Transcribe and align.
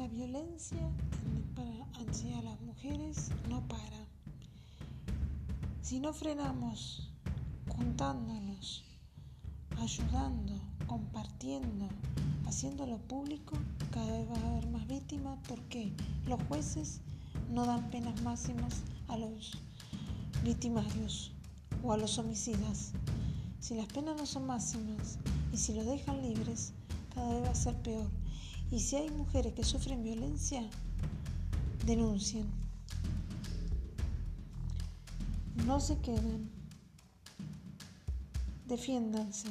La 0.00 0.08
violencia 0.08 0.90
hacia 1.92 2.40
las 2.40 2.58
mujeres 2.62 3.28
no 3.50 3.60
para. 3.68 4.06
Si 5.82 6.00
no 6.00 6.14
frenamos 6.14 7.12
juntándonos, 7.68 8.82
ayudando, 9.76 10.54
compartiendo, 10.86 11.86
haciéndolo 12.46 12.96
público, 12.96 13.58
cada 13.90 14.10
vez 14.10 14.26
va 14.30 14.36
a 14.36 14.50
haber 14.52 14.68
más 14.68 14.88
víctimas 14.88 15.38
porque 15.46 15.92
los 16.26 16.42
jueces 16.44 17.02
no 17.50 17.66
dan 17.66 17.90
penas 17.90 18.22
máximas 18.22 18.80
a 19.08 19.18
los 19.18 19.52
victimarios 20.42 21.30
o 21.82 21.92
a 21.92 21.98
los 21.98 22.16
homicidas. 22.16 22.92
Si 23.58 23.74
las 23.74 23.86
penas 23.88 24.16
no 24.16 24.24
son 24.24 24.46
máximas 24.46 25.18
y 25.52 25.58
si 25.58 25.74
los 25.74 25.84
dejan 25.84 26.22
libres, 26.22 26.72
cada 27.14 27.34
vez 27.34 27.44
va 27.44 27.50
a 27.50 27.54
ser 27.54 27.76
peor. 27.82 28.08
Y 28.70 28.78
si 28.78 28.96
hay 28.96 29.10
mujeres 29.10 29.52
que 29.54 29.64
sufren 29.64 30.02
violencia, 30.02 30.62
denuncien. 31.86 32.46
No 35.66 35.80
se 35.80 35.98
queden. 35.98 36.50
Defiéndanse. 38.66 39.48